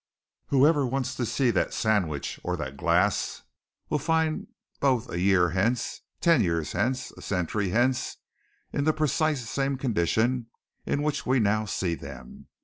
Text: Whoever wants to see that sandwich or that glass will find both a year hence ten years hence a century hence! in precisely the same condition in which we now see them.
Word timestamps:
Whoever 0.47 0.83
wants 0.87 1.13
to 1.13 1.27
see 1.27 1.51
that 1.51 1.75
sandwich 1.75 2.39
or 2.43 2.57
that 2.57 2.75
glass 2.75 3.43
will 3.87 3.99
find 3.99 4.47
both 4.79 5.07
a 5.11 5.19
year 5.19 5.51
hence 5.51 6.01
ten 6.19 6.41
years 6.41 6.71
hence 6.71 7.11
a 7.11 7.21
century 7.21 7.69
hence! 7.69 8.17
in 8.73 8.85
precisely 8.93 9.41
the 9.43 9.47
same 9.47 9.77
condition 9.77 10.47
in 10.87 11.03
which 11.03 11.27
we 11.27 11.39
now 11.39 11.65
see 11.65 11.93
them. 11.93 12.47